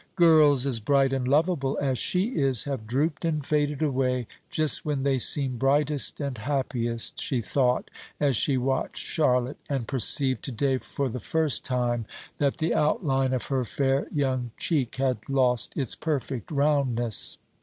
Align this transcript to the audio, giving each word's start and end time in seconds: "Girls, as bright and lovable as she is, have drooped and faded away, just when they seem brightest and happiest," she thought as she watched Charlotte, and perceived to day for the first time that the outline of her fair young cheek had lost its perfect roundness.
"Girls, 0.15 0.65
as 0.65 0.79
bright 0.79 1.13
and 1.13 1.27
lovable 1.27 1.77
as 1.79 1.99
she 1.99 2.29
is, 2.29 2.63
have 2.63 2.87
drooped 2.87 3.23
and 3.23 3.45
faded 3.45 3.83
away, 3.83 4.25
just 4.49 4.83
when 4.83 5.03
they 5.03 5.19
seem 5.19 5.57
brightest 5.59 6.19
and 6.19 6.39
happiest," 6.39 7.21
she 7.21 7.39
thought 7.39 7.91
as 8.19 8.35
she 8.35 8.57
watched 8.57 8.97
Charlotte, 8.97 9.59
and 9.69 9.87
perceived 9.87 10.41
to 10.45 10.51
day 10.51 10.79
for 10.79 11.07
the 11.07 11.19
first 11.19 11.63
time 11.63 12.07
that 12.39 12.57
the 12.57 12.73
outline 12.73 13.31
of 13.31 13.45
her 13.45 13.63
fair 13.63 14.07
young 14.11 14.49
cheek 14.57 14.95
had 14.95 15.29
lost 15.29 15.77
its 15.77 15.95
perfect 15.95 16.49
roundness. 16.49 17.37